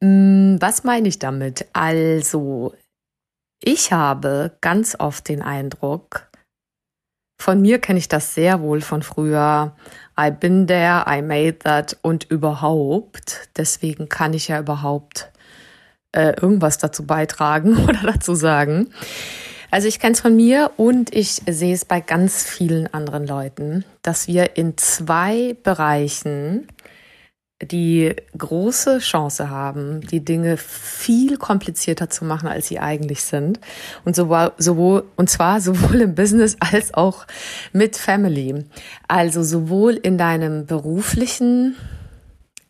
[0.00, 1.66] Mm, was meine ich damit?
[1.72, 2.74] Also,
[3.62, 6.30] ich habe ganz oft den Eindruck,
[7.40, 9.74] von mir kenne ich das sehr wohl von früher.
[10.18, 13.48] I been there, I made that und überhaupt.
[13.56, 15.32] Deswegen kann ich ja überhaupt
[16.12, 18.92] äh, irgendwas dazu beitragen oder dazu sagen.
[19.70, 23.86] Also ich kenne es von mir und ich sehe es bei ganz vielen anderen Leuten,
[24.02, 26.68] dass wir in zwei Bereichen
[27.62, 33.60] die große Chance haben, die Dinge viel komplizierter zu machen, als sie eigentlich sind.
[34.04, 37.26] Und sowohl, sowohl, und zwar sowohl im Business als auch
[37.72, 38.64] mit Family.
[39.08, 41.76] Also sowohl in deinem beruflichen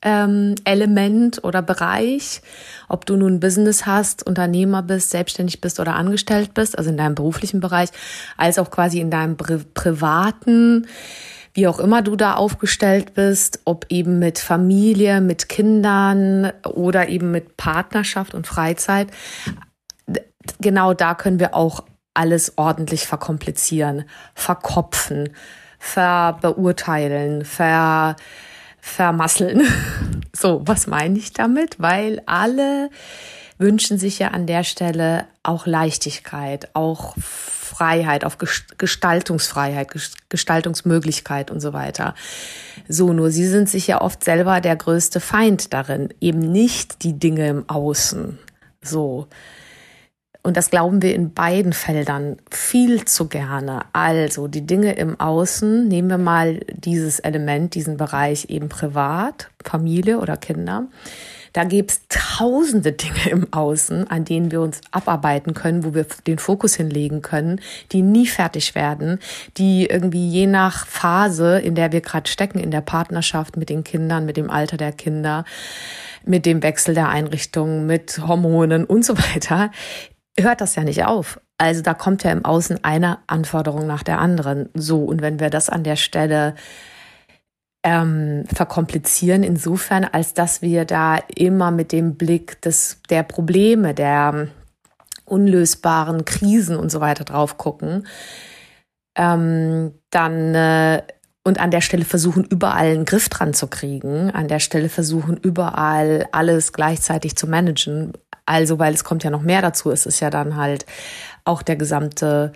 [0.02, 2.41] ähm, Element oder Bereich,
[2.88, 7.14] ob du nun Business hast, Unternehmer bist, selbstständig bist oder angestellt bist, also in deinem
[7.14, 7.91] beruflichen Bereich,
[8.36, 10.86] als auch quasi in deinem pri privaten
[11.53, 17.31] wie auch immer du da aufgestellt bist, ob eben mit Familie, mit Kindern oder eben
[17.31, 19.09] mit Partnerschaft und Freizeit.
[20.61, 21.84] Genau da können wir auch
[22.15, 25.31] alles ordentlich verkomplizieren, verkopfen,
[25.79, 28.17] verbeurteilen, ver,
[28.81, 29.62] vermasseln.
[30.33, 31.80] So, was meine ich damit?
[31.80, 32.89] Weil alle
[33.61, 38.39] wünschen sich ja an der Stelle auch Leichtigkeit, auch Freiheit, auf
[38.79, 39.89] Gestaltungsfreiheit,
[40.29, 42.15] Gestaltungsmöglichkeit und so weiter.
[42.89, 47.19] So, nur sie sind sich ja oft selber der größte Feind darin, eben nicht die
[47.19, 48.39] Dinge im Außen.
[48.83, 49.29] So.
[50.42, 53.83] Und das glauben wir in beiden Feldern viel zu gerne.
[53.92, 60.19] Also die Dinge im Außen, nehmen wir mal dieses Element, diesen Bereich eben privat, Familie
[60.19, 60.87] oder Kinder.
[61.52, 66.38] Da gibt's tausende Dinge im Außen, an denen wir uns abarbeiten können, wo wir den
[66.38, 67.61] Fokus hinlegen können,
[67.92, 69.18] die nie fertig werden,
[69.56, 73.84] die irgendwie je nach Phase, in der wir gerade stecken, in der Partnerschaft mit den
[73.84, 75.44] Kindern, mit dem Alter der Kinder,
[76.24, 79.70] mit dem Wechsel der Einrichtungen, mit Hormonen und so weiter,
[80.38, 81.40] hört das ja nicht auf.
[81.58, 84.70] Also da kommt ja im Außen eine Anforderung nach der anderen.
[84.74, 86.55] So, und wenn wir das an der Stelle
[87.83, 94.48] ähm, verkomplizieren, insofern, als dass wir da immer mit dem Blick des, der Probleme, der
[95.24, 98.07] unlösbaren Krisen und so weiter drauf gucken,
[99.17, 101.02] ähm, dann äh,
[101.42, 105.39] und an der Stelle versuchen, überall einen Griff dran zu kriegen, an der Stelle versuchen,
[105.39, 108.12] überall alles gleichzeitig zu managen.
[108.45, 110.85] Also, weil es kommt ja noch mehr dazu, es ist ja dann halt
[111.45, 112.52] auch der gesamte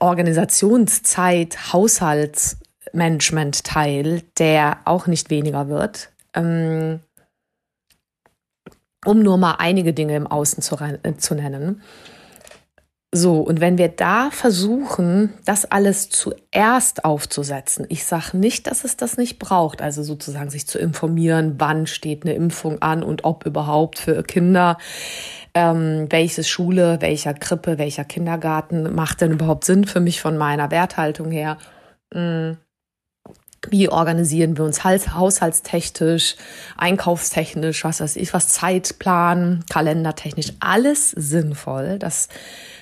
[0.00, 2.58] Organisationszeit, Haushalts,
[2.96, 6.10] Management-Teil, der auch nicht weniger wird.
[6.34, 7.00] Ähm,
[9.04, 11.82] um nur mal einige Dinge im Außen zu, äh, zu nennen.
[13.14, 18.96] So, und wenn wir da versuchen, das alles zuerst aufzusetzen, ich sage nicht, dass es
[18.96, 23.46] das nicht braucht, also sozusagen sich zu informieren, wann steht eine Impfung an und ob
[23.46, 24.76] überhaupt für Kinder,
[25.54, 30.70] ähm, welche Schule, welcher Krippe, welcher Kindergarten macht denn überhaupt Sinn für mich von meiner
[30.70, 31.56] Werthaltung her.
[32.12, 32.58] Mhm
[33.70, 36.36] wie organisieren wir uns haushaltstechnisch,
[36.76, 42.28] einkaufstechnisch, was weiß ich, was Zeitplan, kalendertechnisch, alles sinnvoll, das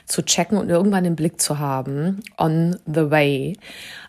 [0.06, 3.57] zu checken und irgendwann im Blick zu haben, on the way.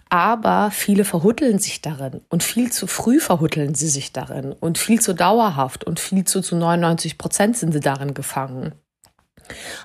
[0.10, 5.02] Aber viele verhutteln sich darin und viel zu früh verhutteln sie sich darin und viel
[5.02, 8.74] zu dauerhaft und viel zu zu 99 Prozent sind sie darin gefangen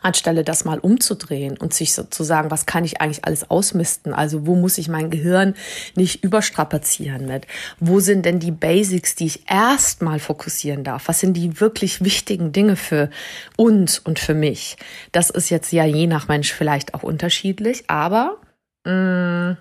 [0.02, 4.14] anstelle das mal umzudrehen und sich sozusagen, was kann ich eigentlich alles ausmisten?
[4.14, 5.54] Also wo muss ich mein Gehirn
[5.94, 7.46] nicht überstrapazieren mit?
[7.78, 11.08] Wo sind denn die Basics, die ich erstmal fokussieren darf?
[11.08, 13.10] Was sind die wirklich wichtigen Dinge für
[13.56, 14.76] uns und für mich?
[15.12, 18.36] Das ist jetzt ja je nach Mensch vielleicht auch unterschiedlich, aber
[18.84, 19.56] mh, mm,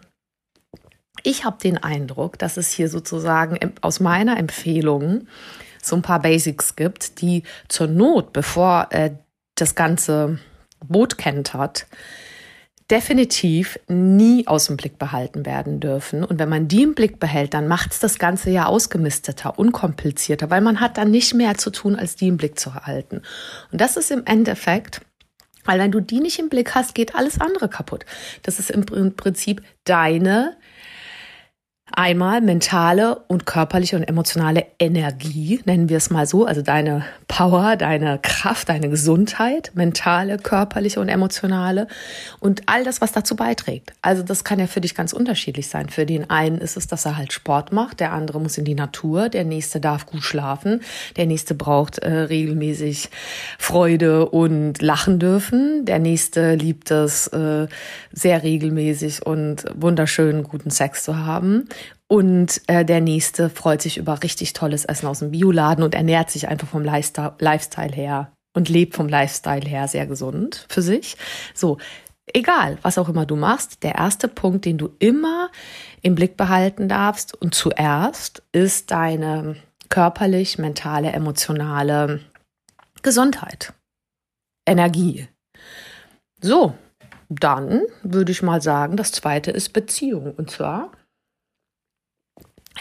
[1.23, 5.27] ich habe den Eindruck, dass es hier sozusagen aus meiner Empfehlung
[5.81, 9.11] so ein paar Basics gibt, die zur Not, bevor äh,
[9.61, 10.39] das ganze
[10.87, 11.85] Boot kennt hat,
[12.89, 16.23] definitiv nie aus dem Blick behalten werden dürfen.
[16.23, 20.49] Und wenn man die im Blick behält, dann macht es das Ganze ja ausgemisteter, unkomplizierter,
[20.49, 23.21] weil man hat dann nicht mehr zu tun, als die im Blick zu halten.
[23.71, 25.01] Und das ist im Endeffekt,
[25.65, 28.05] weil wenn du die nicht im Blick hast, geht alles andere kaputt.
[28.41, 30.57] Das ist im Prinzip deine
[31.91, 37.75] Einmal mentale und körperliche und emotionale Energie, nennen wir es mal so, also deine Power,
[37.75, 41.87] deine Kraft, deine Gesundheit, mentale, körperliche und emotionale
[42.39, 43.93] und all das, was dazu beiträgt.
[44.01, 45.89] Also das kann ja für dich ganz unterschiedlich sein.
[45.89, 48.75] Für den einen ist es, dass er halt Sport macht, der andere muss in die
[48.75, 50.81] Natur, der nächste darf gut schlafen,
[51.17, 53.09] der nächste braucht äh, regelmäßig
[53.57, 57.67] Freude und lachen dürfen, der nächste liebt es äh,
[58.11, 61.67] sehr regelmäßig und wunderschönen guten Sex zu haben.
[62.11, 66.31] Und äh, der nächste freut sich über richtig tolles Essen aus dem Bioladen und ernährt
[66.31, 71.17] sich einfach vom Lifestyle her und lebt vom Lifestyle her sehr gesund für sich.
[71.53, 71.77] So,
[72.33, 75.51] egal, was auch immer du machst, der erste Punkt, den du immer
[76.01, 79.57] im Blick behalten darfst und zuerst ist deine
[79.89, 82.21] körperlich, mentale, emotionale
[83.03, 83.73] Gesundheit,
[84.67, 85.27] Energie.
[86.41, 86.73] So,
[87.29, 90.33] dann würde ich mal sagen, das zweite ist Beziehung.
[90.33, 90.91] Und zwar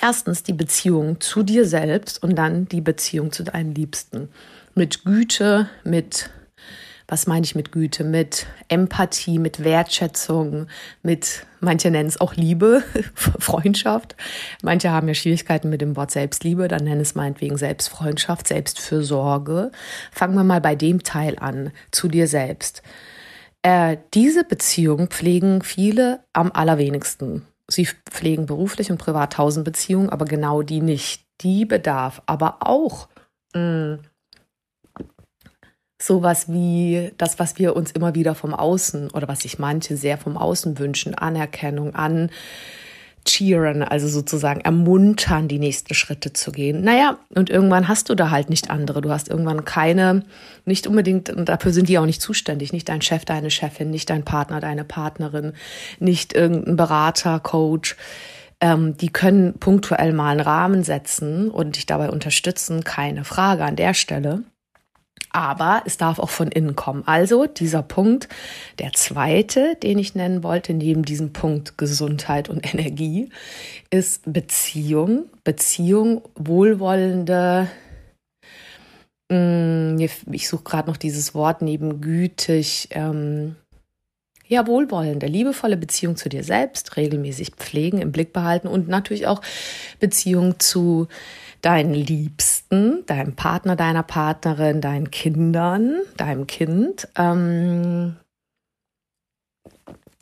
[0.01, 4.29] erstens die Beziehung zu dir selbst und dann die Beziehung zu deinen Liebsten.
[4.75, 6.31] Mit Güte, mit,
[7.07, 8.05] was meine ich mit Güte?
[8.05, 10.69] Mit Empathie, mit Wertschätzung,
[11.03, 12.83] mit, manche nennen es auch Liebe,
[13.15, 14.15] Freundschaft.
[14.63, 19.73] Manche haben ja Schwierigkeiten mit dem Wort Selbstliebe, dann nennen es meinetwegen Selbstfreundschaft, Selbstfürsorge.
[20.13, 22.83] Fangen wir mal bei dem Teil an, zu dir selbst.
[23.63, 27.47] Äh, diese Beziehung pflegen viele am allerwenigsten.
[27.71, 31.27] Sie pflegen beruflich und privat tausend Beziehungen, aber genau die nicht.
[31.43, 33.09] Die bedarf aber auch
[33.55, 33.99] mh, mm,
[36.01, 40.17] sowas wie das, was wir uns immer wieder vom Außen oder was sich manche sehr
[40.17, 42.31] vom Außen wünschen, Anerkennung an
[43.29, 46.83] cheeren, also sozusagen ermuntern, die nächsten Schritte zu gehen.
[46.83, 49.01] Naja, und irgendwann hast du da halt nicht andere.
[49.01, 50.25] Du hast irgendwann keine,
[50.65, 54.11] nicht unbedingt, und dafür sind die auch nicht zuständig, nicht dein Chef, deine Chefin, nicht
[54.11, 55.53] dein Partner, deine Partnerin,
[55.99, 57.97] nicht irgendein Berater, Coach.
[58.61, 63.77] Ähm, die können punktuell mal einen Rahmen setzen und dich dabei unterstützen, keine Frage an
[63.77, 64.43] der Stelle
[65.39, 67.05] aber es darf auch von innen kommen.
[67.07, 68.29] Also dieser Punkt,
[68.81, 73.31] der zweite, den ich nennen wollte, neben diesem Punkt Gesundheit und Energie,
[73.91, 75.27] ist Beziehung.
[75.45, 77.69] Beziehung, wohlwollende,
[79.31, 79.99] mm,
[80.33, 83.55] ich suche gerade noch dieses Wort neben gütig, ähm,
[84.49, 89.43] ja, wohlwollende, liebevolle Beziehung zu dir selbst, regelmäßig pflegen, im Blick behalten und natürlich auch
[90.01, 91.07] Beziehung zu
[91.61, 97.09] deinen Liebsten, deinem Partner, deiner Partnerin, deinen Kindern, deinem Kind.
[97.17, 98.17] Ähm,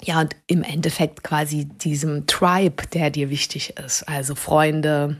[0.02, 4.02] ja, und im Endeffekt quasi diesem Tribe, der dir wichtig ist.
[4.08, 5.16] Also Freunde,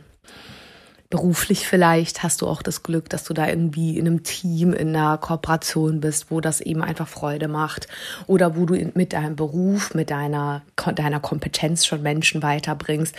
[1.11, 4.95] beruflich vielleicht hast du auch das Glück, dass du da irgendwie in einem Team, in
[4.95, 7.89] einer Kooperation bist, wo das eben einfach Freude macht
[8.27, 10.63] oder wo du mit deinem Beruf, mit deiner,
[10.95, 13.15] deiner Kompetenz schon Menschen weiterbringst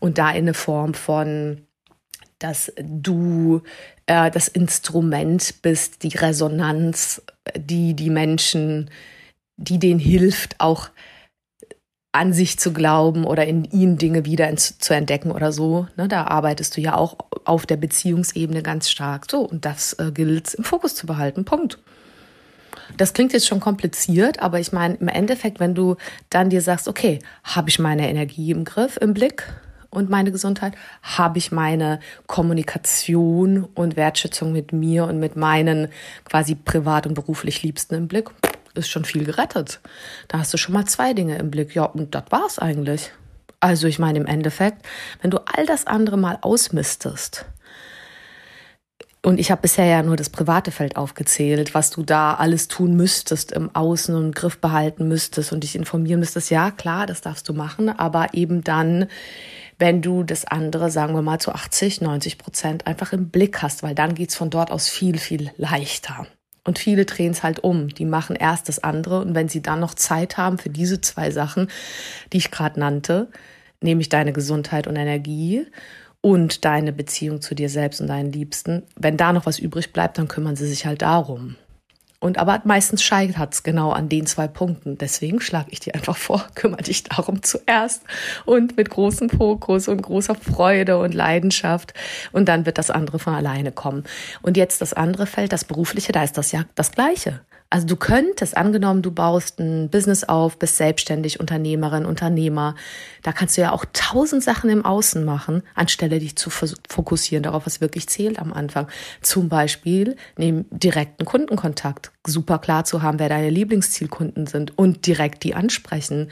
[0.00, 1.62] und da in eine Form von
[2.38, 3.62] dass du
[4.06, 7.22] äh, das Instrument bist, die Resonanz,
[7.56, 8.90] die die Menschen,
[9.56, 10.88] die denen hilft, auch
[12.12, 15.86] an sich zu glauben oder in ihnen Dinge wieder zu entdecken oder so.
[15.96, 19.26] Ne, da arbeitest du ja auch auf der Beziehungsebene ganz stark.
[19.30, 21.44] So, und das äh, gilt im Fokus zu behalten.
[21.44, 21.78] Punkt.
[22.96, 25.96] Das klingt jetzt schon kompliziert, aber ich meine, im Endeffekt, wenn du
[26.30, 29.46] dann dir sagst, okay, habe ich meine Energie im Griff, im Blick?
[29.90, 30.74] und meine Gesundheit?
[31.02, 35.88] Habe ich meine Kommunikation und Wertschätzung mit mir und mit meinen
[36.24, 38.30] quasi privat und beruflich Liebsten im Blick?
[38.78, 39.80] Ist schon viel gerettet.
[40.28, 41.74] Da hast du schon mal zwei Dinge im Blick.
[41.74, 43.10] Ja, und das war's eigentlich.
[43.60, 44.86] Also ich meine im Endeffekt,
[45.20, 47.44] wenn du all das andere mal ausmistest,
[49.20, 52.94] und ich habe bisher ja nur das private Feld aufgezählt, was du da alles tun
[52.94, 56.50] müsstest im Außen und im Griff behalten müsstest und dich informieren müsstest.
[56.50, 59.08] Ja, klar, das darfst du machen, aber eben dann
[59.78, 63.82] wenn du das andere, sagen wir mal, zu 80, 90 Prozent einfach im Blick hast,
[63.82, 66.26] weil dann geht's von dort aus viel, viel leichter.
[66.68, 67.88] Und viele drehen es halt um.
[67.88, 71.30] Die machen erst das andere und wenn sie dann noch Zeit haben für diese zwei
[71.30, 71.68] Sachen,
[72.34, 73.28] die ich gerade nannte,
[73.80, 75.66] nämlich deine Gesundheit und Energie
[76.20, 80.18] und deine Beziehung zu dir selbst und deinen Liebsten, wenn da noch was übrig bleibt,
[80.18, 81.56] dann kümmern sie sich halt darum.
[82.20, 84.98] Und aber meistens scheitert es genau an den zwei Punkten.
[84.98, 88.02] Deswegen schlage ich dir einfach vor, kümmere dich darum zuerst
[88.44, 91.94] und mit großem Fokus und großer Freude und Leidenschaft.
[92.32, 94.02] Und dann wird das andere von alleine kommen.
[94.42, 97.40] Und jetzt das andere Feld, das berufliche, da ist das ja das Gleiche.
[97.70, 102.74] Also du könntest, angenommen, du baust ein Business auf, bist selbstständig, Unternehmerin, Unternehmer,
[103.22, 107.66] da kannst du ja auch tausend Sachen im Außen machen, anstelle dich zu fokussieren darauf,
[107.66, 108.88] was wirklich zählt am Anfang.
[109.20, 115.44] Zum Beispiel neben direkten Kundenkontakt, super klar zu haben, wer deine Lieblingszielkunden sind und direkt
[115.44, 116.30] die ansprechen,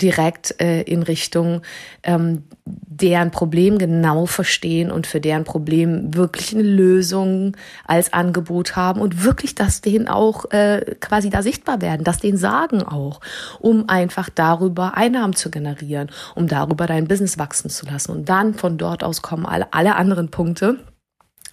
[0.00, 1.62] direkt äh, in Richtung
[2.02, 9.00] ähm, deren Problem genau verstehen und für deren Problem wirklich eine Lösung als Angebot haben
[9.00, 13.20] und wirklich das denen auch äh, quasi da sichtbar werden, das denen sagen auch,
[13.60, 18.12] um einfach darüber Einnahmen zu generieren, um darüber dein Business wachsen zu lassen.
[18.12, 20.78] Und dann von dort aus kommen alle, alle anderen Punkte,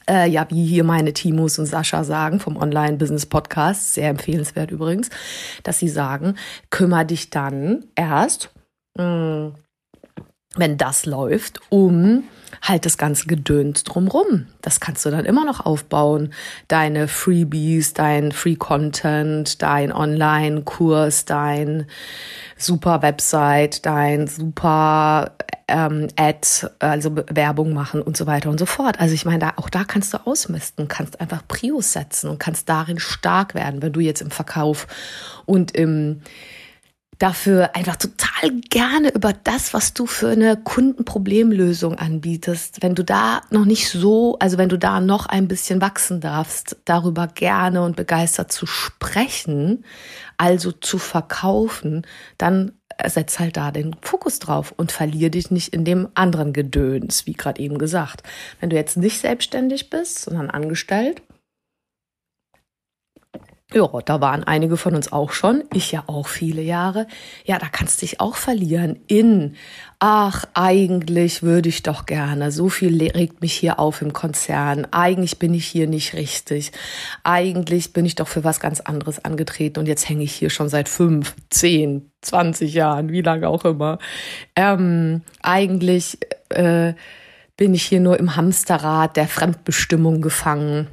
[0.10, 5.10] äh, ja, wie hier meine Timos und Sascha sagen vom Online-Business-Podcast, sehr empfehlenswert übrigens,
[5.63, 6.36] dass sie sagen,
[6.70, 8.50] kümmere dich dann erst,
[8.98, 9.53] mh, hm,
[10.55, 12.24] wenn das läuft, um
[12.62, 14.48] halt das ganze Gedöns drumrum.
[14.62, 16.34] Das kannst du dann immer noch aufbauen.
[16.67, 21.88] Deine Freebies, dein Free Content, dein Online-Kurs, dein
[22.58, 25.36] super Website, dein super
[25.72, 26.48] ähm, Ad,
[26.80, 29.00] also Werbung machen und so weiter und so fort.
[29.00, 32.70] Also ich meine, da, auch da kannst du ausmisten, kannst einfach Prios setzen und kannst
[32.70, 34.88] darin stark werden, wenn du jetzt im Verkauf
[35.46, 36.22] und im
[37.22, 42.82] dafür einfach total gerne über das, was du für eine Kundenproblemlösung anbietest.
[42.82, 46.78] Wenn du da noch nicht so, also wenn du da noch ein bisschen wachsen darfst,
[46.86, 49.86] darüber gerne und begeistert zu sprechen,
[50.38, 52.08] also zu verkaufen,
[52.40, 52.72] dann
[53.10, 57.34] setz halt da den Fokus drauf und verlier dich nicht in dem anderen Gedöns, wie
[57.34, 58.24] gerade eben gesagt.
[58.60, 61.22] Wenn du jetzt nicht selbstständig bist, sondern angestellt,
[63.74, 67.08] ja, da waren einige von uns auch schon, ich ja auch viele Jahre.
[67.46, 69.56] Ja, da kannst du dich auch verlieren in,
[70.00, 75.40] ach, eigentlich würde ich doch gerne, so viel regt mich hier auf im Konzern, eigentlich
[75.40, 76.72] bin ich hier nicht richtig,
[77.24, 79.80] eigentlich bin ich doch für was ganz anderes angetreten.
[79.80, 84.00] Und jetzt hänge ich hier schon seit fünf, zehn, zwanzig Jahren, wie lange auch immer.
[84.56, 86.18] Ähm, eigentlich
[86.50, 86.94] äh,
[87.58, 90.88] bin ich hier nur im Hamsterrad der Fremdbestimmung gefangen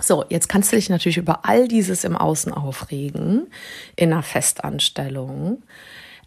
[0.00, 3.48] so, jetzt kannst du dich natürlich über all dieses im Außen aufregen,
[3.96, 5.62] in einer Festanstellung.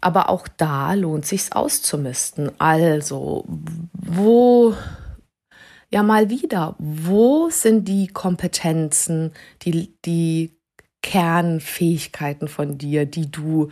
[0.00, 2.50] Aber auch da lohnt sich's auszumisten.
[2.58, 3.44] Also,
[3.92, 4.74] wo,
[5.90, 10.50] ja mal wieder, wo sind die Kompetenzen, die, die
[11.02, 13.70] Kernfähigkeiten von dir, die du,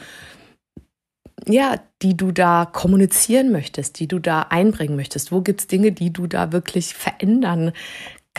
[1.46, 5.32] ja, die du da kommunizieren möchtest, die du da einbringen möchtest?
[5.32, 7.72] Wo gibt's Dinge, die du da wirklich verändern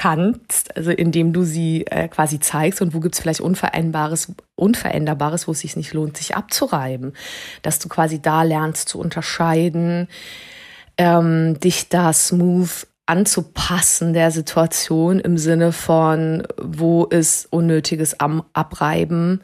[0.02, 5.52] kannst, also indem du sie äh, quasi zeigst und wo gibt's vielleicht Unveränderbares, Unveränderbares, wo
[5.52, 7.14] es sich nicht lohnt, sich abzureiben,
[7.62, 10.08] dass du quasi da lernst zu unterscheiden,
[10.98, 19.42] ähm, dich da smooth anzupassen der Situation im Sinne von, wo ist unnötiges Abreiben,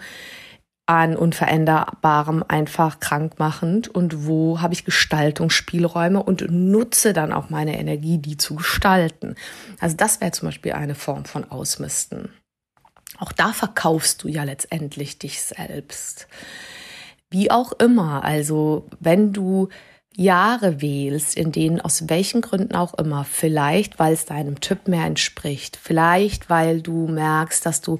[0.87, 8.17] an Unveränderbarem einfach krankmachend und wo habe ich Gestaltungsspielräume und nutze dann auch meine Energie,
[8.17, 9.35] die zu gestalten.
[9.79, 12.29] Also das wäre zum Beispiel eine Form von Ausmisten.
[13.19, 16.27] Auch da verkaufst du ja letztendlich dich selbst.
[17.29, 19.67] Wie auch immer, also wenn du
[20.19, 25.05] Jahre wählst, in denen aus welchen Gründen auch immer, vielleicht weil es deinem Typ mehr
[25.05, 27.99] entspricht, vielleicht weil du merkst, dass du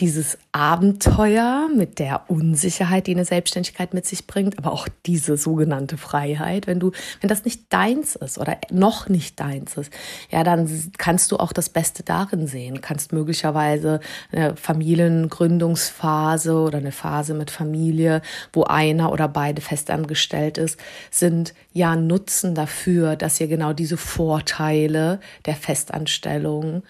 [0.00, 5.96] dieses Abenteuer mit der Unsicherheit, die eine Selbstständigkeit mit sich bringt, aber auch diese sogenannte
[5.98, 6.90] Freiheit, wenn du,
[7.20, 9.92] wenn das nicht deins ist oder noch nicht deins ist,
[10.32, 14.00] ja, dann kannst du auch das Beste darin sehen, kannst möglicherweise
[14.32, 18.20] eine Familiengründungsphase oder eine Phase mit Familie,
[18.52, 20.76] wo einer oder beide festangestellt ist,
[21.12, 26.82] sind ja Nutzen dafür, dass ihr genau diese Vorteile der Festanstellung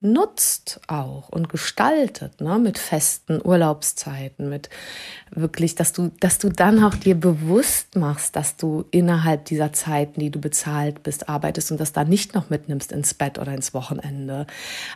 [0.00, 4.70] nutzt auch und gestaltet, ne, mit festen Urlaubszeiten, mit
[5.32, 10.20] wirklich, dass du, dass du dann auch dir bewusst machst, dass du innerhalb dieser Zeiten,
[10.20, 13.74] die du bezahlt bist, arbeitest und das dann nicht noch mitnimmst ins Bett oder ins
[13.74, 14.46] Wochenende.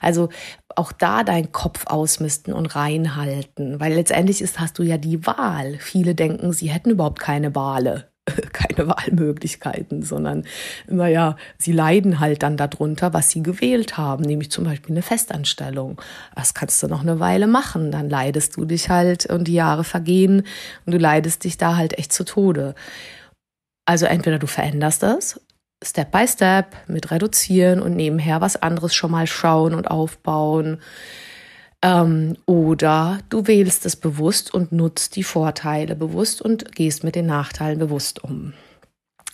[0.01, 0.29] Also
[0.77, 5.79] auch da deinen Kopf ausmisten und reinhalten, weil letztendlich ist, hast du ja die Wahl.
[5.81, 8.12] Viele denken, sie hätten überhaupt keine Wahl.
[8.53, 10.45] keine Wahlmöglichkeiten, sondern
[10.87, 16.01] naja, sie leiden halt dann darunter, was sie gewählt haben, nämlich zum Beispiel eine Festanstellung.
[16.37, 19.85] Das kannst du noch eine Weile machen, dann leidest du dich halt und die Jahre
[19.85, 20.45] vergehen
[20.87, 22.75] und du leidest dich da halt echt zu Tode.
[23.87, 25.41] Also entweder du veränderst das,
[25.83, 30.81] Step by Step, mit reduzieren und nebenher was anderes schon mal schauen und aufbauen
[31.83, 37.27] ähm, oder du wählst es bewusst und nutzt die Vorteile bewusst und gehst mit den
[37.27, 38.55] Nachteilen bewusst um.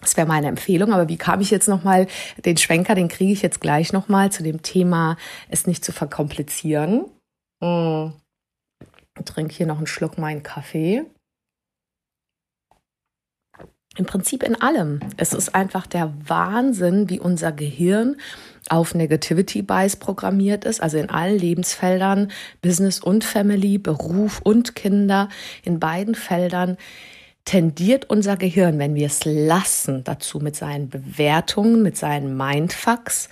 [0.01, 0.93] Das wäre meine Empfehlung.
[0.93, 2.07] Aber wie kam ich jetzt nochmal,
[2.45, 5.17] den Schwenker, den kriege ich jetzt gleich nochmal zu dem Thema,
[5.49, 7.05] es nicht zu verkomplizieren.
[7.63, 8.13] Hm.
[9.19, 11.05] Ich trinke hier noch einen Schluck meinen Kaffee.
[13.99, 15.01] Im Prinzip in allem.
[15.17, 18.15] Es ist einfach der Wahnsinn, wie unser Gehirn
[18.69, 22.31] auf Negativity Bias programmiert ist, also in allen Lebensfeldern,
[22.63, 25.29] Business und Family, Beruf und Kinder,
[25.65, 26.77] in beiden Feldern
[27.45, 33.29] tendiert unser Gehirn, wenn wir es lassen, dazu mit seinen Bewertungen, mit seinen Mindfucks,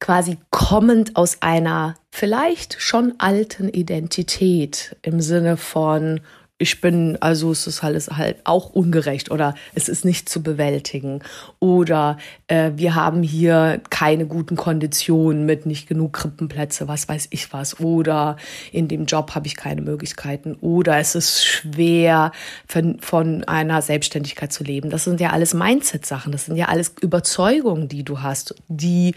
[0.00, 6.20] quasi kommend aus einer vielleicht schon alten Identität im Sinne von
[6.64, 11.20] ich bin, also es ist alles halt auch ungerecht oder es ist nicht zu bewältigen.
[11.60, 12.16] Oder
[12.46, 17.80] äh, wir haben hier keine guten Konditionen mit nicht genug Krippenplätze, was weiß ich was.
[17.80, 18.38] Oder
[18.72, 20.56] in dem Job habe ich keine Möglichkeiten.
[20.62, 22.32] Oder es ist schwer
[22.66, 24.88] von, von einer Selbstständigkeit zu leben.
[24.88, 29.14] Das sind ja alles Mindset-Sachen, das sind ja alles Überzeugungen, die du hast, die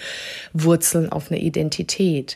[0.52, 2.36] wurzeln auf eine Identität.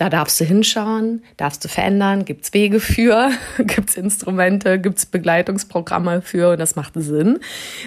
[0.00, 6.52] Da darfst du hinschauen, darfst du verändern, gibt's Wege für, gibt's Instrumente, gibt's Begleitungsprogramme für
[6.52, 7.38] und das macht Sinn.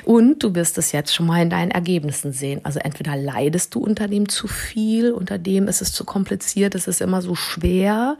[0.03, 2.61] Und du wirst es jetzt schon mal in deinen Ergebnissen sehen.
[2.61, 6.85] Also entweder leidest du unter dem zu viel, unter dem ist es zu kompliziert, es
[6.85, 8.19] ist immer so schwer,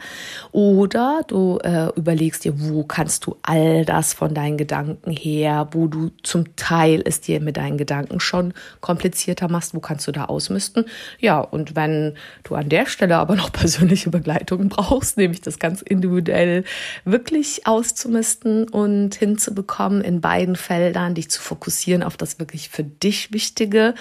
[0.51, 5.85] oder du äh, überlegst dir, wo kannst du all das von deinen Gedanken her, wo
[5.85, 10.25] du zum Teil es dir mit deinen Gedanken schon komplizierter machst, wo kannst du da
[10.25, 10.85] ausmisten.
[11.19, 15.59] Ja, und wenn du an der Stelle aber noch persönlich persönliche Begleitung brauchst, nämlich das
[15.59, 16.63] ganz individuell
[17.03, 23.33] wirklich auszumisten und hinzubekommen in beiden Feldern, dich zu fokussieren auf das wirklich für dich
[23.33, 23.93] Wichtige,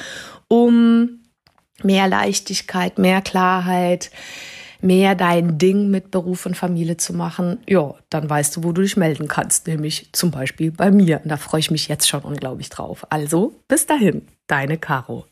[0.47, 1.21] um
[1.83, 4.11] mehr Leichtigkeit, mehr Klarheit,
[4.81, 8.83] mehr dein Ding mit Beruf und Familie zu machen, ja, dann weißt du, wo du
[8.83, 11.21] dich melden kannst, nämlich zum Beispiel bei mir.
[11.23, 13.07] Und da freue ich mich jetzt schon unglaublich drauf.
[13.11, 15.32] Also, bis dahin, deine Caro.